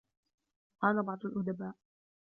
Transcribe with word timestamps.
وَقَالَ 0.83 1.03
بَعْضُ 1.03 1.25
الْأُدَبَاءُ 1.25 1.75